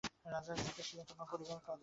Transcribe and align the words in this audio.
রাজা 0.25 0.53
জিজ্ঞাসিলেন, 0.57 1.05
তোমার 1.09 1.27
পরিবার 1.31 1.57
কত? 1.59 1.79